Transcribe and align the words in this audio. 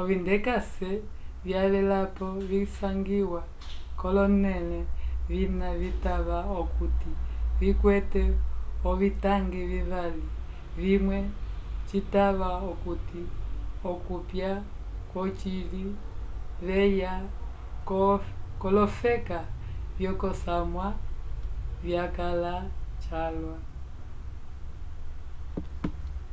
ovindekase 0.00 0.90
vyavelapo 1.44 2.26
visangiwa 2.48 3.40
k'olonẽle 3.98 4.80
vina 5.30 5.68
citava 5.80 6.38
okuti 6.60 7.12
vikwete 7.58 8.22
ovitangi 8.90 9.60
vivali 9.72 10.26
vimwe 10.82 11.18
citava 11.88 12.48
okuti 12.70 13.22
okopya 13.90 14.52
vyocili 15.10 15.84
vyeya 16.66 17.12
k'olofeka 18.60 19.40
vyokosamwa 19.98 20.86
vyakãla 21.84 22.54
calwa 23.04 23.56